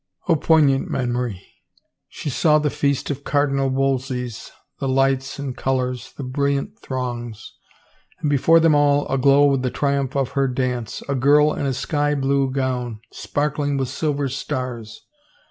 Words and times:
—Oh, 0.27 0.35
poignant 0.35 0.89
memory! 0.89 1.45
She 2.07 2.31
saw 2.31 2.57
the 2.57 2.71
feast 2.71 3.11
of 3.11 3.23
Cardinal 3.23 3.69
Wolsey's, 3.69 4.49
the 4.79 4.87
lights 4.87 5.37
and 5.37 5.55
colors, 5.55 6.11
the 6.17 6.23
brilliant 6.23 6.79
throngs,— 6.79 7.53
and 8.19 8.27
before 8.27 8.59
them 8.59 8.73
all, 8.73 9.07
aglow 9.09 9.45
with 9.45 9.61
the 9.61 9.69
triumph 9.69 10.15
of 10.15 10.29
her 10.31 10.47
dance, 10.47 11.03
a 11.07 11.13
girl 11.13 11.53
in 11.53 11.67
a 11.67 11.73
sky 11.75 12.15
blue 12.15 12.49
gown, 12.49 12.99
sparkling 13.11 13.77
with 13.77 13.89
silver 13.89 14.27
stars. 14.27 15.05